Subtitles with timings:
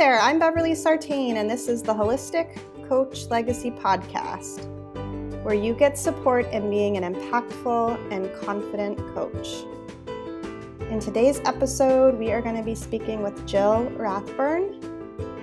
[0.00, 4.64] there, I'm Beverly Sartain, and this is the Holistic Coach Legacy Podcast,
[5.42, 9.66] where you get support in being an impactful and confident coach.
[10.88, 14.80] In today's episode, we are going to be speaking with Jill Rathburn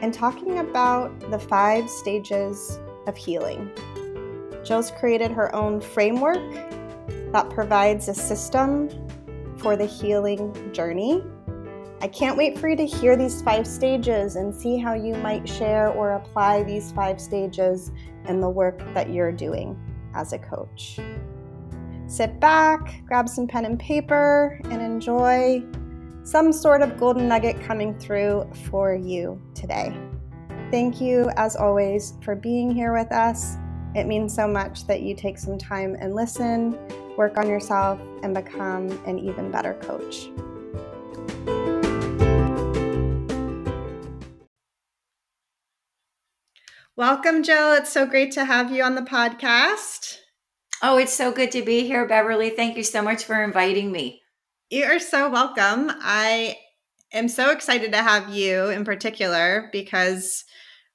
[0.02, 3.70] and talking about the five stages of healing.
[4.66, 6.42] Jill's created her own framework
[7.32, 8.89] that provides a system
[9.58, 11.21] for the healing journey
[12.00, 15.50] I can't wait for you to hear these five stages and see how you might
[15.50, 17.92] share or apply these five stages
[18.28, 19.76] in the work that you're doing
[20.14, 21.00] as a coach.
[22.06, 25.64] Sit back, grab some pen and paper, and enjoy
[26.23, 29.98] some sort of golden nugget coming through for you today.
[30.70, 33.58] Thank you, as always, for being here with us.
[33.95, 36.78] It means so much that you take some time and listen,
[37.18, 40.30] work on yourself, and become an even better coach.
[46.98, 47.73] Welcome, Jill.
[47.73, 50.17] It's so great to have you on the podcast.
[50.81, 52.50] Oh, it's so good to be here, Beverly.
[52.50, 54.23] Thank you so much for inviting me.
[54.72, 55.92] You are so welcome.
[56.02, 56.58] I
[57.14, 60.44] am so excited to have you in particular because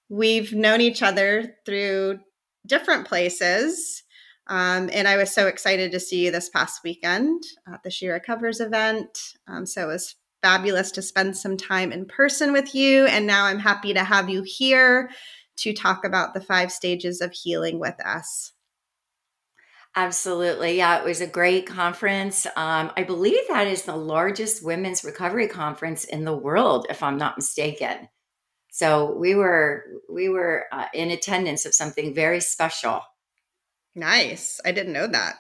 [0.09, 2.19] we've known each other through
[2.67, 4.03] different places.
[4.49, 8.09] Um, and I was so excited to see you this past weekend at the She
[8.09, 9.17] Recovers event.
[9.47, 13.07] Um, so it was fabulous to spend some time in person with you.
[13.07, 15.09] And now I'm happy to have you here
[15.63, 18.53] to talk about the five stages of healing with us.
[19.95, 20.79] Absolutely.
[20.79, 22.47] Yeah, it was a great conference.
[22.57, 27.19] Um, I believe that is the largest women's recovery conference in the world, if I'm
[27.19, 28.09] not mistaken.
[28.71, 33.03] So we were we were uh, in attendance of something very special.
[33.95, 34.61] Nice.
[34.65, 35.35] I didn't know that.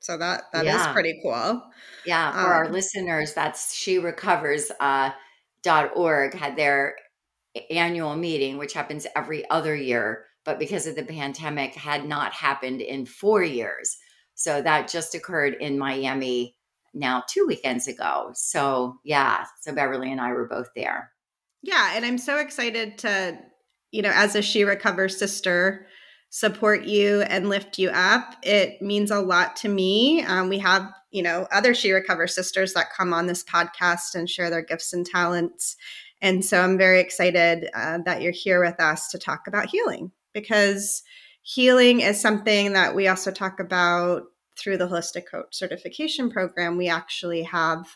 [0.00, 0.88] So that that yeah.
[0.88, 1.62] is pretty cool.
[2.06, 5.10] Yeah, for um, our listeners, that's she recovers uh,
[5.62, 6.96] dot org had their
[7.70, 12.80] annual meeting, which happens every other year, but because of the pandemic, had not happened
[12.80, 13.96] in four years.
[14.34, 16.56] So that just occurred in Miami
[16.94, 18.30] now two weekends ago.
[18.34, 21.10] So, yeah, so Beverly and I were both there.
[21.62, 21.92] Yeah.
[21.94, 23.38] And I'm so excited to,
[23.90, 25.86] you know, as a She Recover sister,
[26.30, 28.36] support you and lift you up.
[28.42, 30.22] It means a lot to me.
[30.22, 34.28] Um, we have, you know, other She Recover sisters that come on this podcast and
[34.28, 35.76] share their gifts and talents.
[36.20, 40.10] And so I'm very excited uh, that you're here with us to talk about healing
[40.32, 41.02] because
[41.42, 44.24] healing is something that we also talk about
[44.58, 46.76] through the Holistic Coach Certification Program.
[46.76, 47.86] We actually have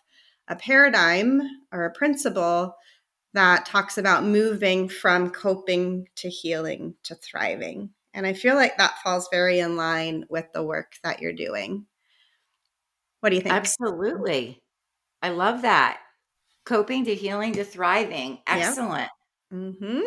[0.48, 2.76] a paradigm or a principle
[3.34, 7.90] that talks about moving from coping to healing to thriving.
[8.14, 11.86] And I feel like that falls very in line with the work that you're doing.
[13.20, 13.54] What do you think?
[13.54, 14.62] Absolutely.
[15.22, 15.98] I love that
[16.64, 18.38] coping to healing to thriving.
[18.46, 19.08] Excellent.
[19.50, 19.60] Yep.
[19.60, 20.00] Mm-hmm.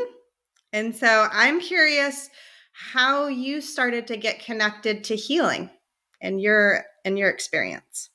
[0.73, 2.29] And so I'm curious
[2.73, 5.69] how you started to get connected to healing
[6.21, 8.09] and your and your experience.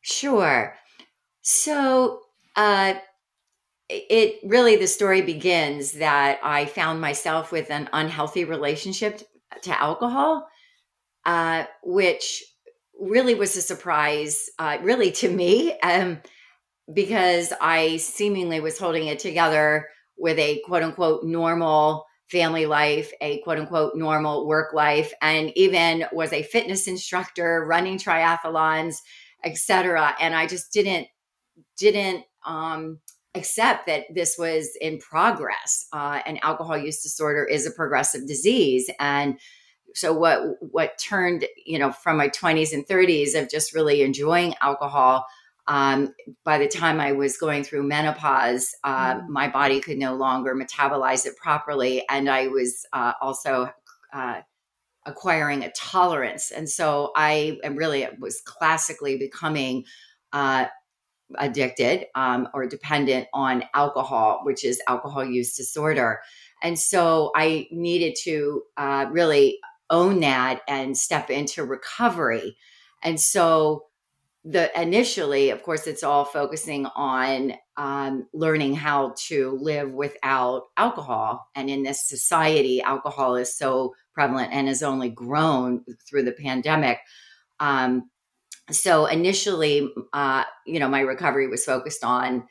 [0.00, 0.74] Sure.
[1.42, 2.20] So
[2.56, 2.94] uh
[3.88, 9.22] it really the story begins that I found myself with an unhealthy relationship
[9.62, 10.48] to alcohol,
[11.24, 12.42] uh, which
[12.98, 15.78] really was a surprise, uh, really to me.
[15.80, 16.20] Um,
[16.92, 23.40] because I seemingly was holding it together with a quote unquote normal family life, a
[23.40, 28.96] quote unquote normal work life, and even was a fitness instructor running triathlons,
[29.44, 30.14] etc.
[30.20, 31.08] And I just didn't
[31.78, 32.98] didn't um,
[33.34, 35.86] accept that this was in progress.
[35.92, 39.38] Uh, and alcohol use disorder is a progressive disease, and
[39.94, 44.54] so what what turned you know from my 20s and 30s of just really enjoying
[44.60, 45.26] alcohol
[45.68, 49.28] um, by the time I was going through menopause, uh, mm.
[49.28, 52.04] my body could no longer metabolize it properly.
[52.08, 53.70] And I was uh, also
[54.12, 54.40] uh,
[55.06, 56.50] acquiring a tolerance.
[56.50, 59.84] And so I am really was classically becoming
[60.32, 60.66] uh,
[61.38, 66.20] addicted um, or dependent on alcohol, which is alcohol use disorder.
[66.62, 69.58] And so I needed to uh, really
[69.90, 72.56] own that and step into recovery.
[73.02, 73.86] And so
[74.48, 81.48] the initially, of course, it's all focusing on um, learning how to live without alcohol.
[81.56, 86.98] And in this society, alcohol is so prevalent and has only grown through the pandemic.
[87.58, 88.08] Um,
[88.70, 92.46] so initially, uh, you know, my recovery was focused on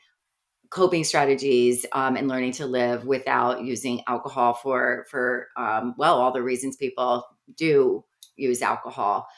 [0.68, 6.32] coping strategies um, and learning to live without using alcohol for for um, well all
[6.32, 7.24] the reasons people
[7.56, 8.04] do
[8.34, 9.28] use alcohol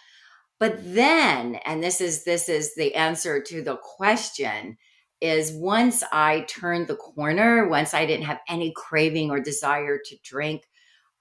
[0.58, 4.76] but then, and this is this is the answer to the question,
[5.20, 10.16] is once I turned the corner, once I didn't have any craving or desire to
[10.22, 10.62] drink,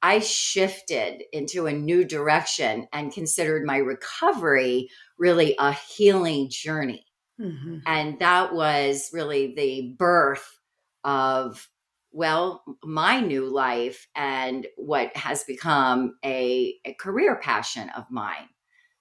[0.01, 7.06] I shifted into a new direction and considered my recovery really a healing journey.
[7.40, 7.80] Mm-hmm.
[7.86, 10.60] And that was really the birth
[11.04, 11.68] of,
[12.12, 18.50] well, my new life and what has become a, a career passion of mine.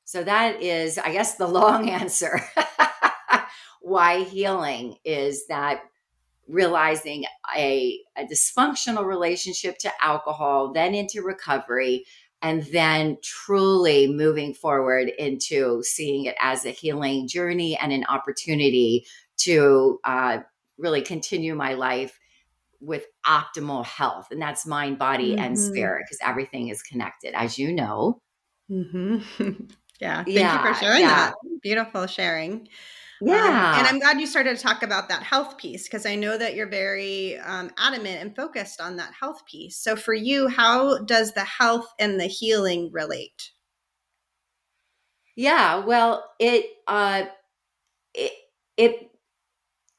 [0.07, 2.41] So that is, I guess, the long answer.
[3.83, 5.83] why healing is that
[6.49, 7.25] realizing
[7.57, 12.05] a, a dysfunctional relationship to alcohol, then into recovery,
[12.41, 19.07] and then truly moving forward into seeing it as a healing journey and an opportunity
[19.39, 20.39] to uh,
[20.79, 22.19] really continue my life
[22.81, 24.29] with optimal health.
[24.31, 25.45] And that's mind, body, mm-hmm.
[25.45, 28.21] and spirit because everything is connected, as you know.
[28.71, 29.65] Mm-hmm.
[30.01, 30.25] yeah.
[30.25, 31.17] Thank yeah, you for sharing yeah.
[31.17, 31.35] that.
[31.63, 32.69] Beautiful sharing.
[33.21, 33.35] Yeah.
[33.35, 36.37] Um, and I'm glad you started to talk about that health piece because I know
[36.37, 39.79] that you're very um, adamant and focused on that health piece.
[39.79, 43.53] So, for you, how does the health and the healing relate?
[45.35, 47.25] Yeah, well, it, uh,
[48.15, 48.33] it,
[48.77, 49.11] it,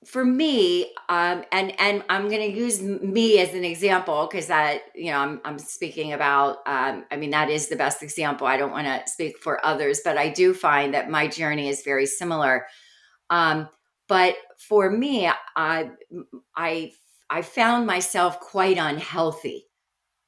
[0.08, 4.82] for me, um, and and I'm going to use me as an example because that
[4.96, 6.58] you know I'm I'm speaking about.
[6.66, 8.48] Um, I mean that is the best example.
[8.48, 11.84] I don't want to speak for others, but I do find that my journey is
[11.84, 12.66] very similar
[13.30, 13.70] um,
[14.08, 15.92] but for me, I,
[16.56, 16.92] I,
[17.30, 19.66] I found myself quite unhealthy.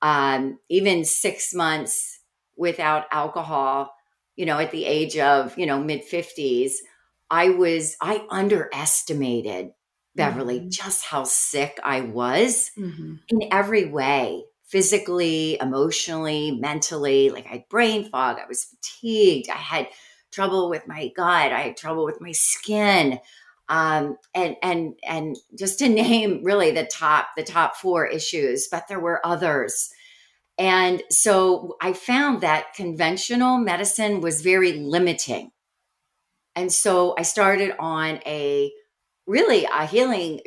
[0.02, 2.20] Um, even six months
[2.58, 3.94] without alcohol,
[4.36, 6.74] you know, at the age of, you know, mid 50s,
[7.32, 9.72] I was, I underestimated
[10.16, 10.70] Beverly mm-hmm.
[10.70, 13.16] just how sick I was mm-hmm.
[13.30, 17.30] in every way physically, emotionally, mentally.
[17.30, 19.88] Like I had brain fog, I was fatigued, I had
[20.32, 21.52] trouble with my gut.
[21.52, 23.20] I had trouble with my skin.
[23.68, 28.88] Um, and and and just to name really the top the top four issues, but
[28.88, 29.90] there were others.
[30.58, 35.52] And so I found that conventional medicine was very limiting.
[36.60, 38.70] And so I started on a
[39.26, 40.42] really a healing,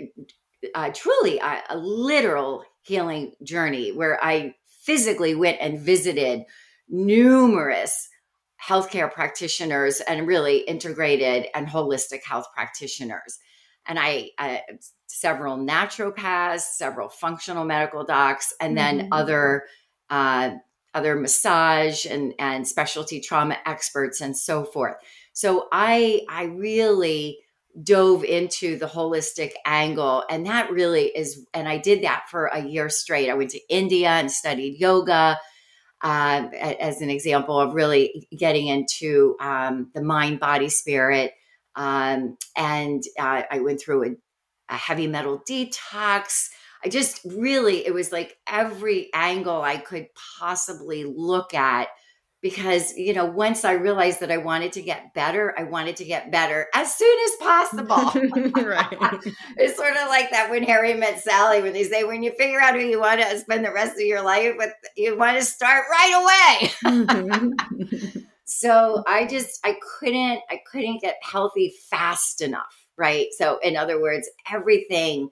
[0.75, 6.43] uh, truly a, a literal healing journey where I physically went and visited
[6.87, 8.11] numerous
[8.63, 13.39] healthcare practitioners and really integrated and holistic health practitioners.
[13.87, 14.61] And I, I
[15.07, 19.13] several naturopaths, several functional medical docs, and then mm-hmm.
[19.13, 19.65] other
[20.11, 20.51] uh,
[20.93, 24.97] other massage and and specialty trauma experts and so forth.
[25.33, 27.39] So I I really
[27.83, 32.63] dove into the holistic angle and that really is and I did that for a
[32.63, 33.31] year straight.
[33.31, 35.39] I went to India and studied yoga
[36.03, 36.49] uh,
[36.81, 41.33] as an example of really getting into um, the mind, body, spirit.
[41.77, 44.11] Um, and uh, I went through a,
[44.69, 46.49] a, heavy metal detox.
[46.85, 50.09] I just really, it was like every angle I could
[50.39, 51.89] possibly look at
[52.43, 56.05] because you know once i realized that i wanted to get better i wanted to
[56.05, 58.13] get better as soon as possible.
[58.63, 58.97] Right.
[59.57, 62.61] It's sort of like that when harry met sally when they say when you figure
[62.61, 65.45] out who you want to spend the rest of your life with you want to
[65.45, 66.71] start right away.
[66.85, 68.19] Mm-hmm.
[68.45, 73.29] so i just i couldn't i couldn't get healthy fast enough right?
[73.37, 75.31] So in other words everything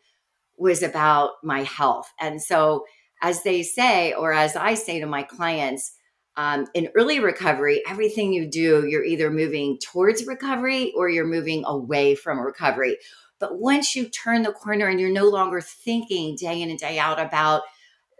[0.56, 2.12] was about my health.
[2.20, 2.84] And so
[3.22, 5.92] as they say or as i say to my clients
[6.40, 11.64] um, in early recovery, everything you do, you're either moving towards recovery or you're moving
[11.66, 12.96] away from recovery.
[13.38, 16.98] But once you turn the corner and you're no longer thinking day in and day
[16.98, 17.64] out about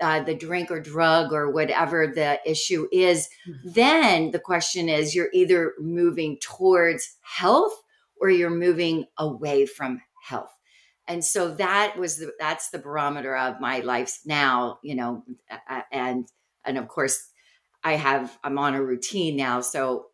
[0.03, 3.71] uh, the drink or drug or whatever the issue is, mm-hmm.
[3.71, 7.73] then the question is you're either moving towards health
[8.21, 10.53] or you're moving away from health.
[11.09, 15.25] And so that was the, that's the barometer of my life now, you know,
[15.91, 16.29] and
[16.67, 17.30] and of course
[17.83, 20.07] I have I'm on a routine now, so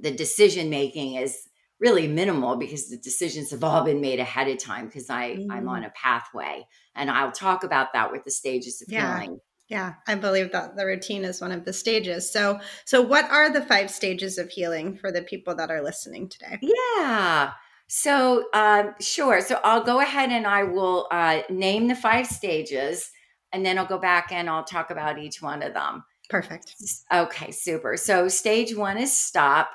[0.00, 1.48] the decision making is
[1.80, 5.46] really minimal because the decisions have all been made ahead of time because I mm.
[5.50, 9.20] I'm on a pathway, and I'll talk about that with the stages of yeah.
[9.20, 9.40] healing.
[9.68, 12.32] Yeah, I believe that the routine is one of the stages.
[12.32, 16.30] So, so what are the five stages of healing for the people that are listening
[16.30, 16.58] today?
[16.62, 17.52] Yeah.
[17.86, 19.42] So, um, sure.
[19.42, 23.10] So, I'll go ahead and I will uh, name the five stages,
[23.52, 26.02] and then I'll go back and I'll talk about each one of them.
[26.28, 26.74] Perfect.
[27.12, 27.96] Okay, super.
[27.96, 29.70] So stage one is stop.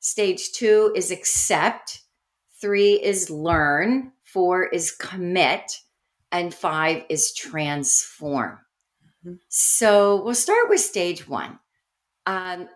[0.00, 2.02] Stage two is accept.
[2.60, 4.12] Three is learn.
[4.24, 5.80] Four is commit.
[6.32, 8.58] And five is transform.
[9.24, 9.36] Mm-hmm.
[9.48, 11.58] So we'll start with stage one.
[12.26, 12.68] Um,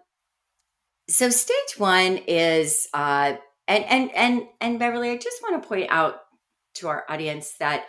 [1.08, 3.34] so stage one is uh,
[3.68, 6.20] and and and and Beverly, I just want to point out
[6.76, 7.86] to our audience that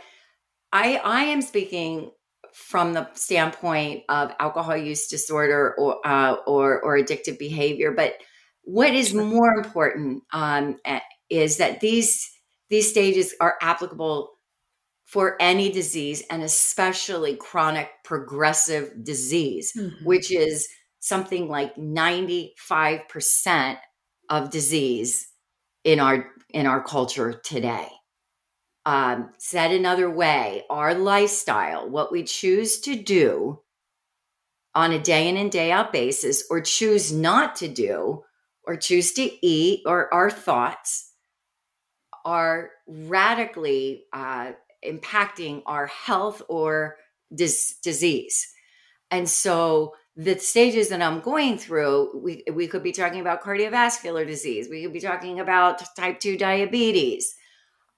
[0.72, 2.12] I I am speaking
[2.54, 8.16] from the standpoint of alcohol use disorder or uh, or, or addictive behavior, but
[8.64, 10.78] what is more important um,
[11.30, 12.30] is that these
[12.70, 14.32] these stages are applicable
[15.06, 20.06] for any disease and especially chronic progressive disease, mm-hmm.
[20.06, 20.68] which is
[21.00, 23.78] something like 95%
[24.30, 25.28] of disease
[25.84, 27.90] in our in our culture today.
[28.86, 33.62] Um, said another way, our lifestyle, what we choose to do
[34.76, 38.24] on a day in and day out basis, or choose not to do,
[38.66, 41.12] or choose to eat, or our thoughts
[42.26, 44.52] are radically uh,
[44.86, 46.98] impacting our health or
[47.34, 48.54] dis- disease.
[49.12, 54.26] And so the stages that I'm going through, we, we could be talking about cardiovascular
[54.26, 57.36] disease, we could be talking about type 2 diabetes,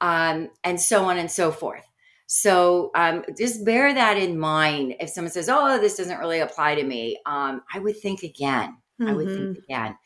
[0.02, 1.84] um, and so on and so forth.
[2.28, 4.96] So um, just bear that in mind.
[5.00, 8.78] If someone says, "Oh, this doesn't really apply to me," um, I would think again.
[9.00, 9.08] Mm-hmm.
[9.08, 9.64] I would think mm-hmm.
[9.64, 9.98] again.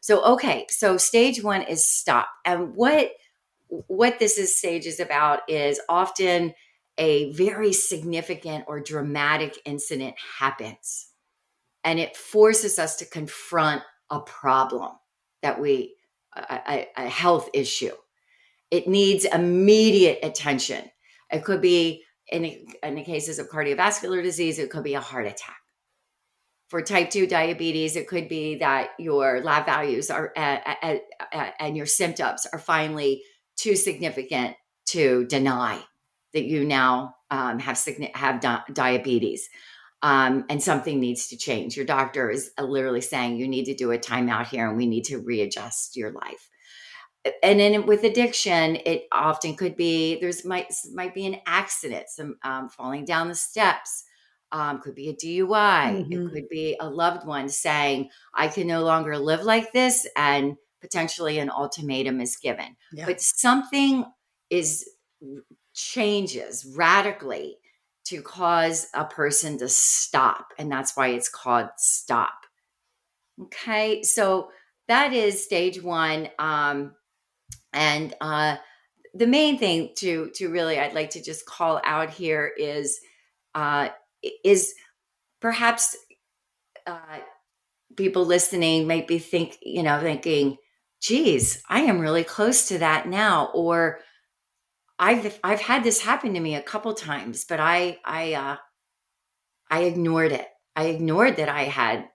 [0.00, 3.10] So okay, so stage one is stop, and what
[3.68, 6.54] what this is stage is about is often
[6.98, 11.08] a very significant or dramatic incident happens,
[11.84, 14.92] and it forces us to confront a problem
[15.42, 15.94] that we
[16.34, 17.92] a, a, a health issue
[18.76, 20.84] it needs immediate attention.
[21.30, 22.44] It could be in,
[22.82, 25.56] in the cases of cardiovascular disease, it could be a heart attack.
[26.68, 31.76] For type 2 diabetes, it could be that your lab values are uh, uh, and
[31.76, 33.22] your symptoms are finally
[33.56, 34.56] too significant
[34.86, 35.80] to deny
[36.34, 37.80] that you now um, have
[38.14, 39.48] have di- diabetes.
[40.02, 41.76] Um, and something needs to change.
[41.76, 45.04] Your doctor is literally saying you need to do a timeout here and we need
[45.04, 46.50] to readjust your life
[47.42, 52.36] and then with addiction it often could be there's might might be an accident some
[52.42, 54.04] um, falling down the steps
[54.52, 56.12] um, could be a dui mm-hmm.
[56.12, 60.56] it could be a loved one saying i can no longer live like this and
[60.80, 63.06] potentially an ultimatum is given yeah.
[63.06, 64.04] but something
[64.50, 64.88] is
[65.74, 67.56] changes radically
[68.04, 72.46] to cause a person to stop and that's why it's called stop
[73.42, 74.48] okay so
[74.88, 76.94] that is stage one um,
[77.76, 78.56] and uh,
[79.14, 82.98] the main thing to to really I'd like to just call out here is
[83.54, 83.90] uh,
[84.44, 84.74] is
[85.40, 85.96] perhaps
[86.86, 87.18] uh,
[87.96, 90.56] people listening might be think you know thinking,
[91.00, 94.00] "Geez, I am really close to that now," or
[94.98, 98.56] I've I've had this happen to me a couple times, but I I uh,
[99.70, 100.48] I ignored it.
[100.74, 102.08] I ignored that I had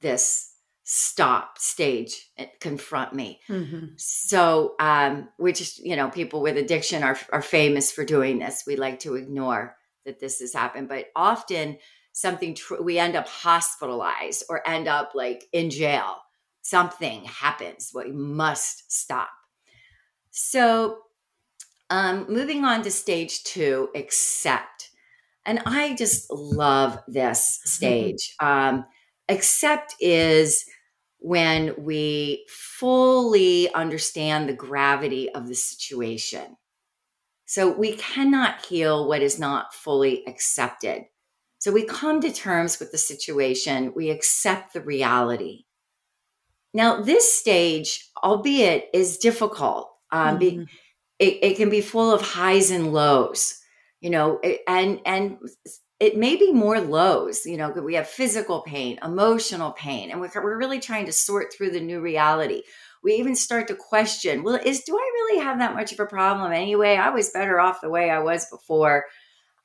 [0.00, 0.52] this
[0.88, 3.40] stop stage and confront me.
[3.48, 3.86] Mm-hmm.
[3.96, 8.62] so um we just you know people with addiction are are famous for doing this.
[8.66, 11.78] We like to ignore that this has happened but often
[12.12, 16.18] something tr- we end up hospitalized or end up like in jail.
[16.62, 19.30] Something happens we must stop.
[20.30, 20.98] So
[21.90, 24.90] um moving on to stage two accept.
[25.44, 27.68] And i just love this mm-hmm.
[27.68, 28.36] stage.
[28.38, 28.84] Um
[29.28, 30.64] accept is
[31.26, 36.56] when we fully understand the gravity of the situation.
[37.46, 41.06] So we cannot heal what is not fully accepted.
[41.58, 45.64] So we come to terms with the situation, we accept the reality.
[46.72, 49.90] Now, this stage, albeit, is difficult.
[50.12, 50.62] Um, mm-hmm.
[51.18, 53.58] it, it can be full of highs and lows,
[54.00, 55.38] you know, and and
[55.98, 60.30] it may be more lows you know we have physical pain emotional pain and we're,
[60.34, 62.62] we're really trying to sort through the new reality.
[63.02, 66.06] We even start to question well is do i really have that much of a
[66.06, 66.96] problem anyway?
[66.96, 69.04] I was better off the way i was before.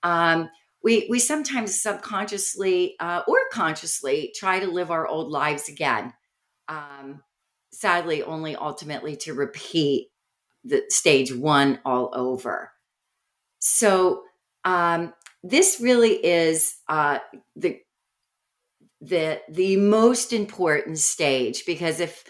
[0.04, 0.50] Um,
[0.84, 6.14] we we sometimes subconsciously uh, or consciously try to live our old lives again
[6.68, 7.22] um,
[7.72, 10.08] sadly only ultimately to repeat
[10.64, 12.72] the stage one all over.
[13.60, 14.24] So
[14.64, 17.20] um, this really is uh,
[17.56, 17.80] the
[19.02, 22.24] the the most important stage because if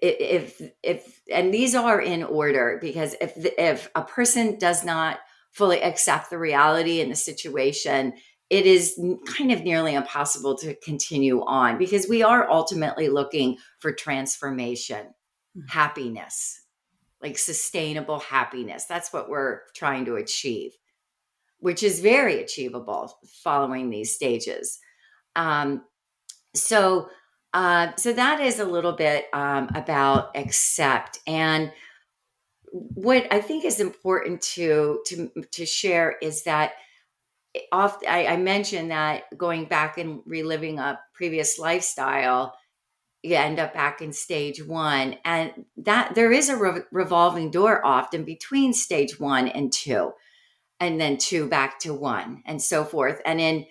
[0.00, 5.18] if if and these are in order because if if a person does not
[5.50, 8.12] fully accept the reality in the situation
[8.48, 13.90] it is kind of nearly impossible to continue on because we are ultimately looking for
[13.92, 15.66] transformation mm-hmm.
[15.68, 16.62] happiness
[17.20, 20.77] like sustainable happiness that's what we're trying to achieve
[21.60, 24.78] which is very achievable following these stages.
[25.36, 25.82] Um,
[26.54, 27.08] so,
[27.52, 31.18] uh, so that is a little bit um, about accept.
[31.26, 31.72] And
[32.70, 36.72] what I think is important to to to share is that
[37.72, 42.54] off I, I mentioned that going back and reliving a previous lifestyle
[43.22, 47.84] you end up back in stage one and that there is a re- revolving door
[47.84, 50.12] often between stage one and two
[50.80, 53.66] and then two back to one and so forth and in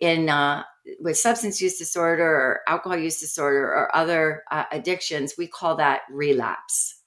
[0.00, 0.62] in uh,
[1.00, 6.02] with substance use disorder or alcohol use disorder or other uh, addictions we call that
[6.10, 7.00] relapse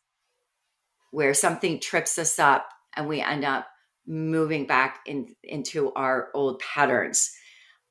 [1.12, 3.68] where something trips us up and we end up
[4.06, 7.32] moving back in, into our old patterns.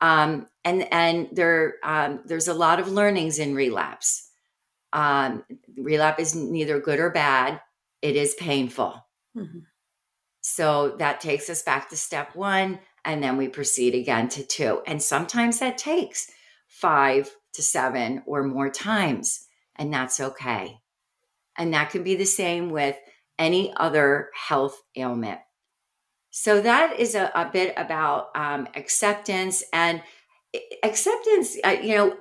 [0.00, 4.29] Um, and and there um, there's a lot of learnings in relapse.
[4.93, 5.45] Um,
[5.76, 7.61] relapse is neither good or bad;
[8.02, 9.07] it is painful.
[9.37, 9.61] Mm-hmm.
[10.54, 14.82] So that takes us back to step one, and then we proceed again to two.
[14.87, 16.30] And sometimes that takes
[16.68, 20.78] five to seven or more times, and that's okay.
[21.56, 22.97] And that can be the same with
[23.38, 25.40] any other health ailment.
[26.30, 30.02] So that is a, a bit about um, acceptance and
[30.82, 31.56] acceptance.
[31.64, 32.16] Uh, you know,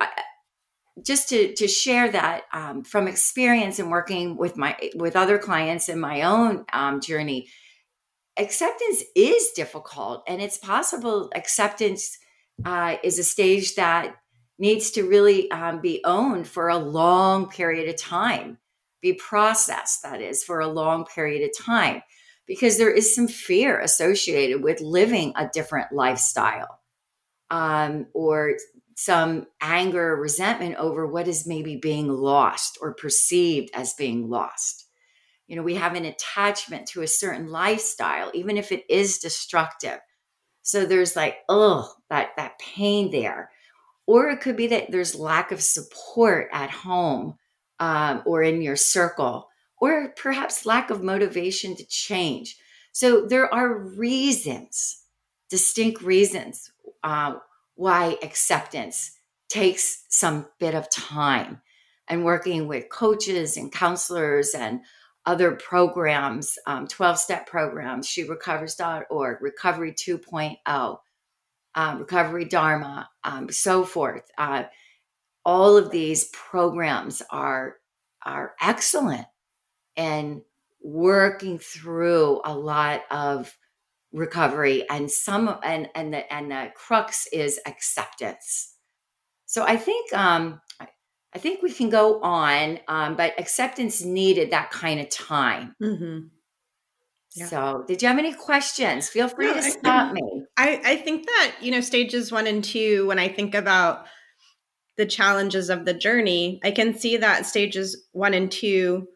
[1.05, 5.89] just to to share that um, from experience and working with my with other clients
[5.89, 7.49] in my own um, journey.
[8.37, 12.17] Acceptance is difficult, and it's possible acceptance
[12.65, 14.15] uh, is a stage that
[14.57, 18.57] needs to really um, be owned for a long period of time,
[19.01, 20.03] be processed.
[20.03, 22.03] That is for a long period of time
[22.47, 26.79] because there is some fear associated with living a different lifestyle
[27.49, 28.57] um, or
[28.95, 34.85] some anger resentment over what is maybe being lost or perceived as being lost
[35.51, 39.99] you know we have an attachment to a certain lifestyle even if it is destructive
[40.63, 43.51] so there's like oh that that pain there
[44.07, 47.37] or it could be that there's lack of support at home
[47.79, 49.49] um, or in your circle
[49.81, 52.57] or perhaps lack of motivation to change.
[52.93, 55.03] So there are reasons,
[55.49, 56.71] distinct reasons,
[57.03, 57.35] uh,
[57.75, 59.11] why acceptance
[59.49, 61.61] takes some bit of time.
[62.07, 64.81] And working with coaches and counselors and
[65.25, 70.97] other programs, 12 um, step programs, sherecovers.org, Recovery 2.0,
[71.75, 74.29] um, Recovery Dharma, um, so forth.
[74.37, 74.63] Uh,
[75.45, 77.77] all of these programs are,
[78.25, 79.27] are excellent
[79.95, 80.41] and
[80.81, 83.55] working through a lot of
[84.13, 88.75] recovery and some and and the and the crux is acceptance
[89.45, 90.59] so i think um
[91.33, 96.27] i think we can go on um but acceptance needed that kind of time mm-hmm.
[97.35, 97.45] yeah.
[97.45, 100.95] so did you have any questions feel free no, to stop I, me i i
[100.97, 104.05] think that you know stages one and two when i think about
[104.97, 109.07] the challenges of the journey i can see that stages one and two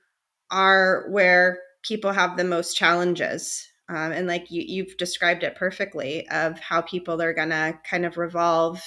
[0.51, 3.67] are where people have the most challenges.
[3.87, 8.05] Um, and like you, you've described it perfectly of how people are going to kind
[8.05, 8.81] of revolve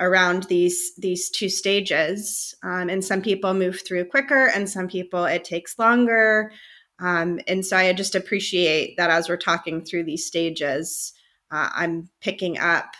[0.00, 2.54] around these these two stages.
[2.62, 6.52] Um, and some people move through quicker and some people it takes longer.
[7.00, 11.12] Um, and so i just appreciate that as we're talking through these stages
[11.50, 12.94] uh, i'm picking up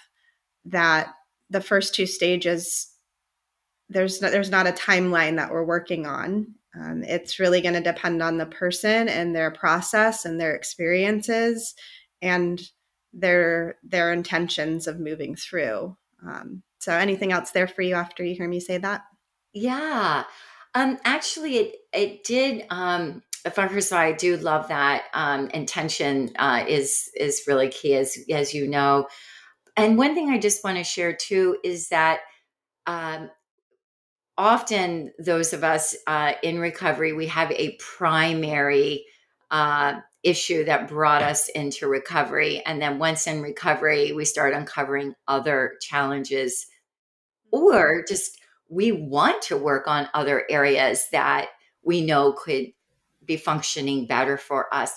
[0.65, 1.15] that
[1.49, 2.95] the first two stages
[3.89, 6.55] there's not, there's not a timeline that we're working on.
[6.75, 11.75] Um, it's really going to depend on the person and their process and their experiences
[12.21, 12.61] and
[13.13, 15.97] their their intentions of moving through.
[16.27, 19.03] Um, so, anything else there for you after you hear me say that?
[19.53, 20.25] Yeah,
[20.75, 22.67] um, actually, it it did.
[22.71, 27.95] Um, first of all, I do love that um, intention uh, is is really key,
[27.95, 29.07] as as you know.
[29.77, 32.21] And one thing I just want to share too is that
[32.87, 33.31] um,
[34.37, 39.05] often those of us uh, in recovery, we have a primary
[39.51, 42.63] uh, issue that brought us into recovery.
[42.65, 46.67] And then once in recovery, we start uncovering other challenges
[47.51, 51.49] or just we want to work on other areas that
[51.83, 52.73] we know could
[53.25, 54.93] be functioning better for us.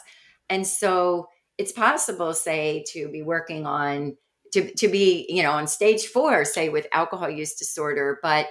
[0.49, 4.17] And so it's possible, say, to be working on
[4.53, 8.47] to, to be, you know, on stage four, say with alcohol use disorder, but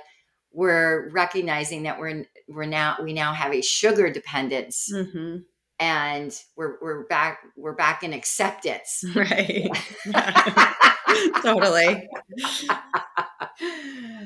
[0.53, 5.39] we're recognizing that we're we're now we now have a sugar dependence mm-hmm.
[5.79, 9.69] And we're we're back we're back in acceptance right
[11.43, 12.09] totally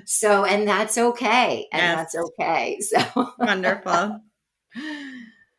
[0.04, 1.96] so and that's okay and yes.
[1.96, 4.20] that's okay so wonderful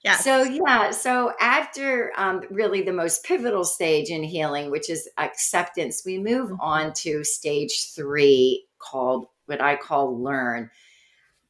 [0.04, 5.10] yeah so yeah so after um, really the most pivotal stage in healing which is
[5.17, 6.62] acceptance we move mm-hmm.
[6.62, 10.69] on to stage three called what I call learn.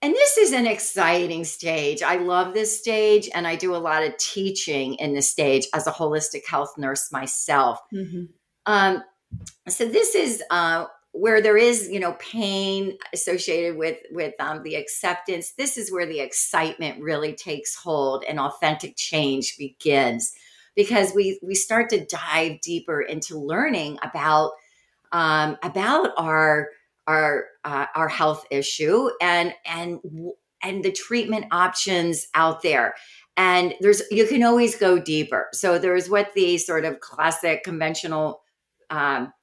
[0.02, 2.02] And this is an exciting stage.
[2.02, 5.86] I love this stage, and I do a lot of teaching in this stage as
[5.86, 7.80] a holistic health nurse myself.
[7.94, 8.24] Mm-hmm.
[8.66, 9.04] Um,
[9.68, 14.76] so this is uh, where there is, you know, pain associated with with um, the
[14.76, 15.54] acceptance.
[15.54, 20.34] This is where the excitement really takes hold, and authentic change begins
[20.76, 24.54] because we we start to dive deeper into learning about
[25.12, 26.70] um, about our
[27.08, 30.00] our uh, our health issue and and
[30.64, 32.94] and the treatment options out there.
[33.38, 35.48] And there's you can always go deeper.
[35.54, 38.42] So there's what the sort of classic conventional
[38.90, 39.34] um,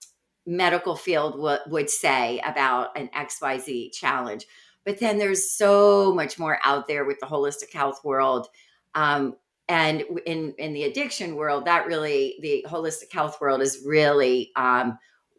[0.46, 4.46] medical field w- would say about an xyz challenge.
[4.84, 8.48] But then there's so much more out there with the holistic health world
[8.94, 9.36] um,
[9.68, 14.98] and in in the addiction world that really the holistic health world is really um,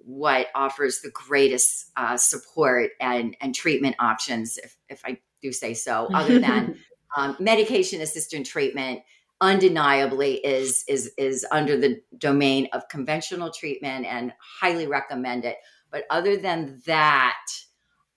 [0.09, 5.75] what offers the greatest uh, support and, and treatment options, if, if I do say
[5.75, 6.77] so, other than
[7.15, 9.01] um, medication assisted treatment
[9.41, 15.57] undeniably is is is under the domain of conventional treatment and highly recommend it.
[15.91, 17.45] But other than that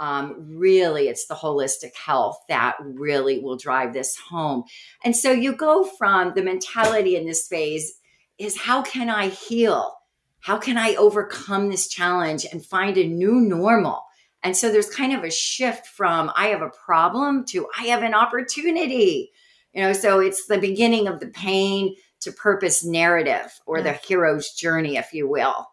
[0.00, 4.64] um, really it's the holistic health that really will drive this home.
[5.04, 8.00] And so you go from the mentality in this phase
[8.38, 9.94] is how can i heal
[10.42, 14.02] how can I overcome this challenge and find a new normal?
[14.42, 18.02] And so there's kind of a shift from I have a problem to I have
[18.02, 19.30] an opportunity.
[19.72, 24.50] You know, so it's the beginning of the pain to purpose narrative or the hero's
[24.50, 25.66] journey, if you will.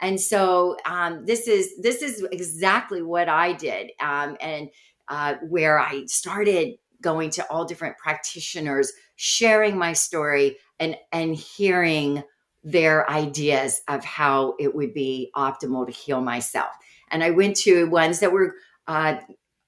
[0.00, 4.68] And so um, this is this is exactly what I did, um, and
[5.08, 12.22] uh, where I started going to all different practitioners, sharing my story, and and hearing
[12.66, 16.72] their ideas of how it would be optimal to heal myself.
[17.12, 18.56] And I went to ones that were
[18.88, 19.18] uh,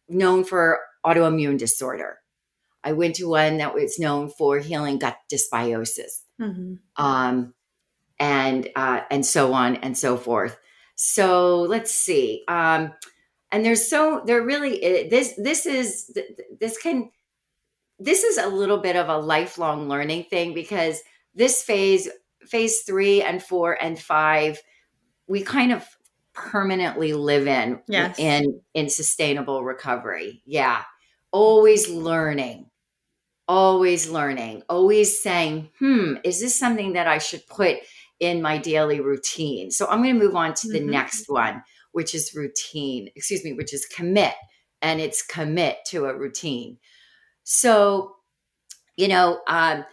[0.09, 2.19] known for autoimmune disorder.
[2.83, 6.75] I went to one that was known for healing gut dysbiosis, mm-hmm.
[6.97, 7.55] um,
[8.19, 10.57] and uh, and so on and so forth.
[10.97, 12.43] So let's see.
[12.49, 12.93] Um,
[13.53, 16.19] and there's so there really this this is
[16.59, 17.11] this can
[18.01, 21.01] this is a little bit of a lifelong learning thing because
[21.35, 22.09] this phase
[22.43, 24.61] phase three and four and five,
[25.27, 25.87] we kind of
[26.35, 28.19] permanently live in yes.
[28.19, 30.43] in in sustainable recovery.
[30.47, 30.83] Yeah.
[31.33, 32.71] Always learning.
[33.49, 34.63] Always learning.
[34.69, 37.79] Always saying, hmm, is this something that I should put
[38.21, 39.71] in my daily routine?
[39.71, 40.91] So I'm going to move on to the mm-hmm.
[40.91, 44.35] next one, which is routine, excuse me, which is commit.
[44.81, 46.79] And it's commit to a routine.
[47.43, 48.15] So,
[48.97, 49.85] you know, um,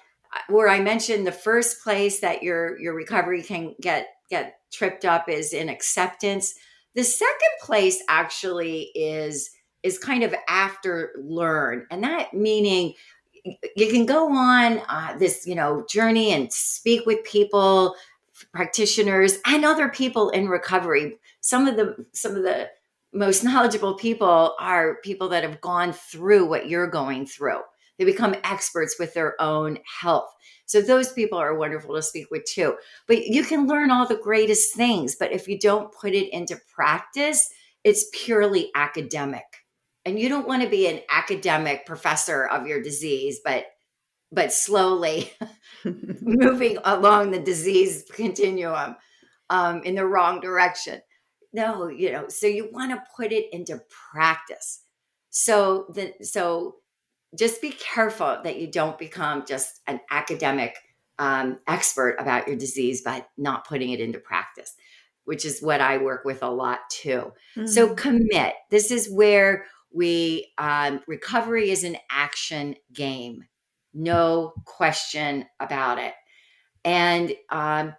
[0.48, 5.30] where I mentioned the first place that your your recovery can get get tripped up
[5.30, 6.56] is in acceptance.
[6.93, 9.52] The second place actually is
[9.84, 12.93] is kind of after learn, and that meaning
[13.76, 17.95] you can go on uh, this you know journey and speak with people,
[18.54, 21.17] practitioners, and other people in recovery.
[21.41, 22.69] Some of the some of the
[23.13, 27.62] most knowledgeable people are people that have gone through what you're going through
[27.97, 30.29] they become experts with their own health.
[30.65, 32.75] So those people are wonderful to speak with too.
[33.08, 36.60] But you can learn all the greatest things, but if you don't put it into
[36.73, 37.49] practice,
[37.84, 39.43] it's purely academic.
[40.05, 43.65] And you don't want to be an academic professor of your disease, but
[44.31, 45.31] but slowly
[46.21, 48.95] moving along the disease continuum
[49.49, 51.01] um, in the wrong direction.
[51.53, 53.81] No, you know, so you want to put it into
[54.12, 54.81] practice.
[55.29, 56.75] So the so
[57.38, 60.76] just be careful that you don't become just an academic
[61.19, 64.74] um, expert about your disease by not putting it into practice,
[65.24, 67.32] which is what I work with a lot too.
[67.56, 67.67] Mm-hmm.
[67.67, 68.54] So commit.
[68.69, 73.45] This is where we um, recovery is an action game,
[73.93, 76.13] no question about it.
[76.84, 77.95] And um,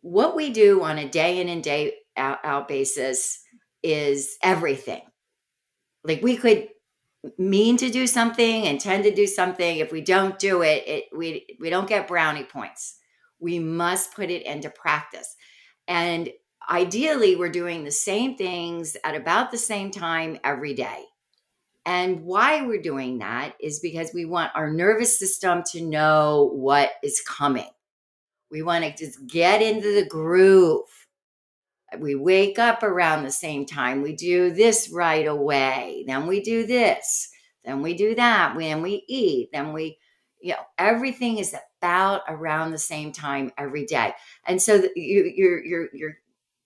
[0.00, 3.42] what we do on a day in and day out, out basis
[3.82, 5.02] is everything.
[6.04, 6.68] Like we could
[7.38, 11.46] mean to do something, intend to do something, if we don't do it, it we
[11.60, 12.96] we don't get brownie points.
[13.38, 15.36] We must put it into practice.
[15.88, 16.30] And
[16.70, 21.04] ideally, we're doing the same things at about the same time every day.
[21.86, 26.90] And why we're doing that is because we want our nervous system to know what
[27.02, 27.70] is coming.
[28.50, 30.99] We want to just get into the groove.
[31.98, 34.02] We wake up around the same time.
[34.02, 36.04] We do this right away.
[36.06, 37.30] Then we do this.
[37.64, 38.56] Then we do that.
[38.56, 39.98] When we eat, then we,
[40.40, 44.14] you know, everything is about around the same time every day.
[44.46, 46.12] And so the, you, your your your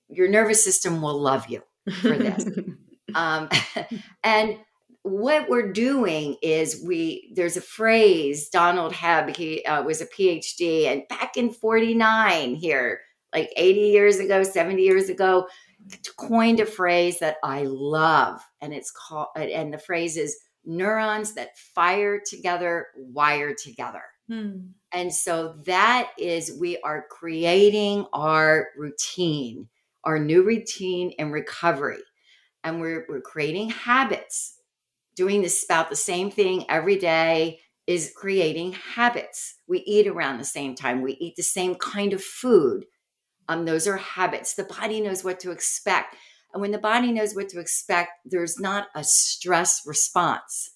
[0.09, 1.63] your nervous system will love you
[2.01, 2.47] for this.
[3.15, 3.49] um,
[4.25, 4.59] and
[5.05, 10.87] what we're doing is we there's a phrase donald hebb he uh, was a phd
[10.87, 13.01] and back in 49 here
[13.35, 15.47] like 80 years ago 70 years ago
[16.17, 21.59] coined a phrase that i love and it's called and the phrase is neurons that
[21.59, 24.59] fire together wire together hmm.
[24.93, 29.69] and so that is we are creating our routine
[30.05, 32.03] our new routine in recovery
[32.63, 34.59] and we're, we're creating habits
[35.15, 39.57] doing this about the same thing every day is creating habits.
[39.69, 42.87] We eat around the same time, we eat the same kind of food.
[43.49, 44.55] Um, those are habits.
[44.55, 46.17] The body knows what to expect.
[46.53, 50.71] And when the body knows what to expect, there's not a stress response.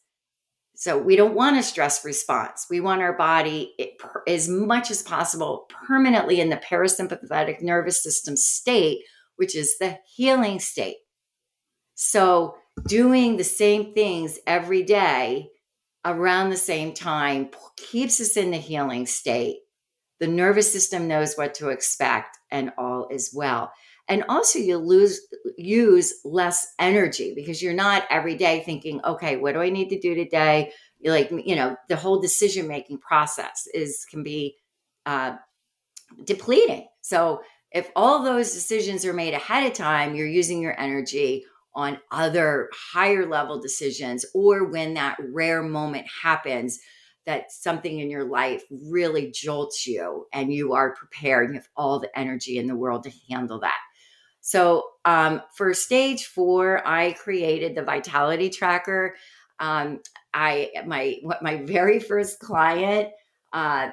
[0.74, 2.66] So we don't want a stress response.
[2.70, 8.37] We want our body it, as much as possible permanently in the parasympathetic nervous system
[8.37, 9.00] state,
[9.37, 10.98] which is the healing state.
[11.96, 12.54] So
[12.87, 15.50] doing the same things every day
[16.04, 19.59] around the same time keeps us in the healing state.
[20.20, 23.72] The nervous system knows what to expect, and all is well.
[24.09, 25.20] And also, you lose
[25.57, 30.00] use less energy because you're not every day thinking, "Okay, what do I need to
[30.00, 30.72] do today?"
[31.04, 34.57] Like, you know, the whole decision making process is can be
[35.07, 35.37] uh,
[36.24, 36.88] depleting.
[37.02, 41.98] So, if all those decisions are made ahead of time, you're using your energy on
[42.11, 46.81] other higher level decisions or when that rare moment happens
[47.28, 52.00] that something in your life really jolts you and you are prepared you have all
[52.00, 53.78] the energy in the world to handle that
[54.40, 59.14] so um, for stage four i created the vitality tracker
[59.60, 60.00] um,
[60.32, 63.10] i my my very first client
[63.52, 63.90] uh,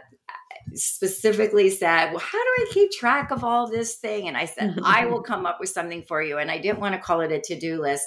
[0.74, 4.28] specifically said, Well, how do I keep track of all this thing?
[4.28, 6.38] And I said, I will come up with something for you.
[6.38, 8.06] And I didn't want to call it a to do list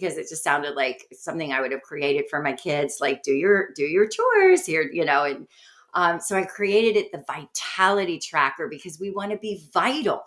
[0.00, 3.32] because it just sounded like something I would have created for my kids, like do
[3.32, 5.24] your do your chores here, you know.
[5.24, 5.46] And
[5.94, 10.22] um, so I created it the vitality tracker because we want to be vital.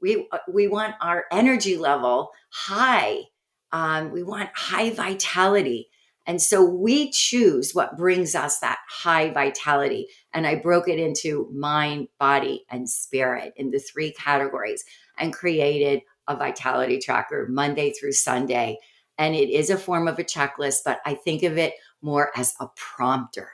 [0.00, 3.24] We uh, we want our energy level high.
[3.70, 5.90] Um, we want high vitality.
[6.28, 10.08] And so we choose what brings us that high vitality.
[10.32, 14.84] And I broke it into mind, body, and spirit in the three categories
[15.18, 18.78] and created a vitality tracker Monday through Sunday.
[19.18, 22.54] And it is a form of a checklist, but I think of it more as
[22.60, 23.48] a prompter.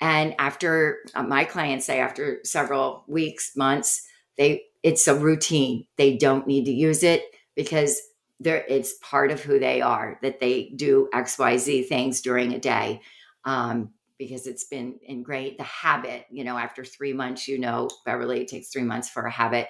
[0.00, 5.86] And after uh, my clients say, after several weeks, months, they it's a routine.
[5.96, 7.22] They don't need to use it
[7.54, 8.00] because
[8.40, 13.00] there it's part of who they are that they do xyz things during a day
[13.44, 18.40] um, because it's been ingrained the habit you know after three months you know beverly
[18.40, 19.68] it takes three months for a habit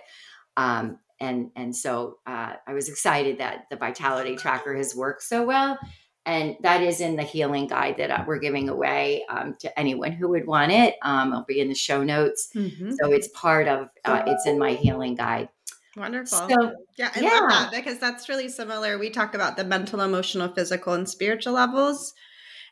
[0.57, 5.45] um, and and so uh, i was excited that the vitality tracker has worked so
[5.45, 5.79] well
[6.27, 10.13] and that is in the healing guide that uh, we're giving away um, to anyone
[10.13, 12.93] who would want it um, it'll be in the show notes mm-hmm.
[13.01, 15.49] so it's part of uh, it's in my healing guide
[15.97, 16.49] Wonderful.
[16.49, 17.29] So, yeah, I yeah.
[17.41, 18.97] love that because that's really similar.
[18.97, 22.15] We talk about the mental, emotional, physical, and spiritual levels.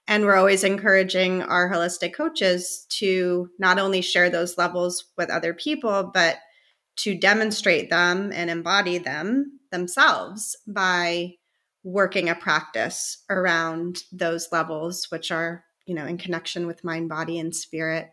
[0.07, 5.53] And we're always encouraging our holistic coaches to not only share those levels with other
[5.53, 6.39] people, but
[6.99, 11.35] to demonstrate them and embody them themselves by
[11.85, 17.39] working a practice around those levels, which are, you know, in connection with mind, body,
[17.39, 18.11] and spirit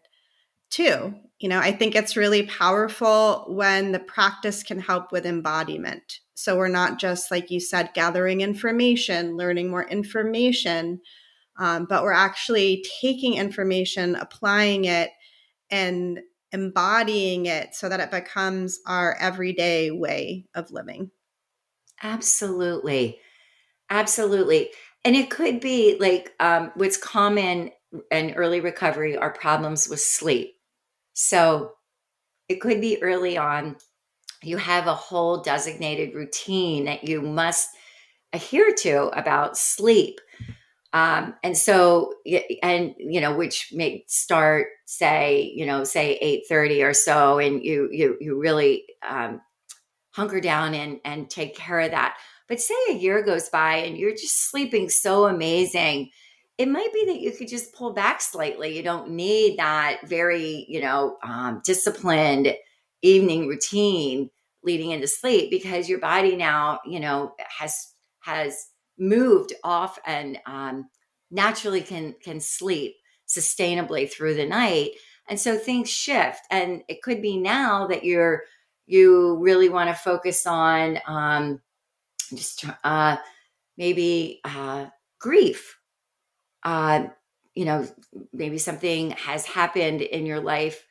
[0.70, 1.14] too.
[1.40, 6.20] You know, I think it's really powerful when the practice can help with embodiment.
[6.36, 11.02] So we're not just, like you said, gathering information, learning more information,
[11.58, 15.12] um, but we're actually taking information, applying it,
[15.72, 16.20] and
[16.56, 21.12] embodying it so that it becomes our everyday way of living.
[22.04, 23.20] Absolutely.
[23.90, 24.72] Absolutely.
[25.06, 27.72] And it could be like um, what's common
[28.12, 30.56] in early recovery are problems with sleep.
[31.14, 31.74] So
[32.50, 33.78] it could be early on.
[34.44, 37.70] You have a whole designated routine that you must
[38.34, 40.20] adhere to about sleep.
[40.96, 42.14] Um, and so,
[42.64, 47.64] and you know, which may start, say, you know, say eight thirty or so, and
[47.64, 49.42] you you you really um,
[50.12, 52.18] hunker down and and take care of that.
[52.48, 56.12] But say a year goes by and you're just sleeping so amazing
[56.58, 58.76] it might be that you could just pull back slightly.
[58.76, 62.54] You don't need that very, you know, um, disciplined
[63.02, 64.30] evening routine
[64.64, 70.90] leading into sleep because your body now, you know, has has moved off and um,
[71.32, 72.96] naturally can can sleep
[73.28, 74.92] sustainably through the night.
[75.28, 78.44] And so things shift, and it could be now that you're
[78.86, 81.62] you really want to focus on um,
[82.34, 83.18] just uh,
[83.78, 84.86] maybe uh,
[85.20, 85.80] grief
[86.66, 87.08] uh,
[87.54, 87.88] you know,
[88.34, 90.86] maybe something has happened in your life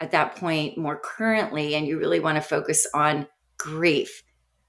[0.00, 4.22] at that point more currently, and you really want to focus on grief.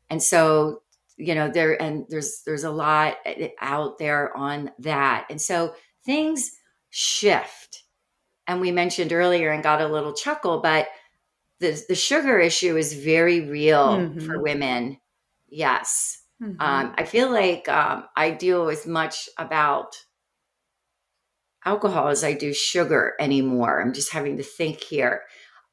[0.10, 0.84] And so,
[1.17, 5.28] you know, there and there's there's a lot eh, out there on that.
[5.30, 5.74] And so
[6.06, 6.52] things
[6.89, 7.84] shift.
[8.47, 10.88] And we mentioned earlier and got a little chuckle, but
[11.60, 14.19] the the sugar issue is very real mm-hmm.
[14.19, 14.97] for women.
[15.47, 16.21] Yes.
[16.41, 16.60] Mm-hmm.
[16.60, 19.95] Um, I feel like um, I deal as much about
[21.63, 23.80] alcohol as I do sugar anymore.
[23.80, 25.21] I'm just having to think here.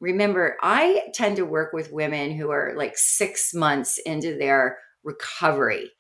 [0.01, 5.91] Remember, I tend to work with women who are like six months into their recovery.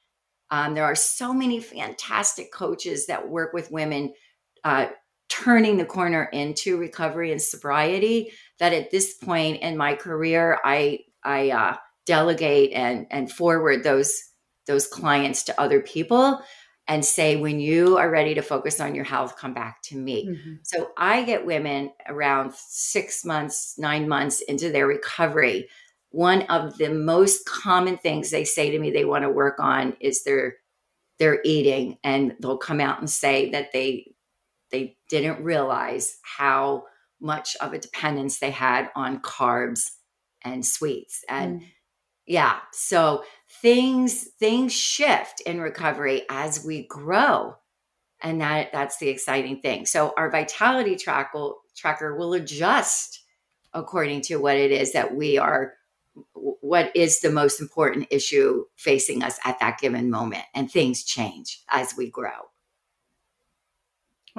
[0.50, 4.14] Um, there are so many fantastic coaches that work with women
[4.64, 4.88] uh,
[5.28, 10.98] turning the corner into recovery and sobriety that at this point in my career i
[11.22, 14.22] i uh, delegate and and forward those
[14.66, 16.40] those clients to other people
[16.86, 20.28] and say when you are ready to focus on your health come back to me
[20.28, 20.54] mm-hmm.
[20.62, 25.68] so i get women around six months nine months into their recovery
[26.10, 29.96] one of the most common things they say to me they want to work on
[30.00, 30.56] is their
[31.18, 34.12] their eating and they'll come out and say that they
[34.70, 36.84] they didn't realize how
[37.20, 39.90] much of a dependence they had on carbs
[40.42, 41.64] and sweets and mm.
[42.26, 43.24] yeah so
[43.60, 47.54] things things shift in recovery as we grow
[48.22, 53.24] and that that's the exciting thing so our vitality track will, tracker will adjust
[53.74, 55.74] according to what it is that we are
[56.34, 61.62] what is the most important issue facing us at that given moment and things change
[61.70, 62.48] as we grow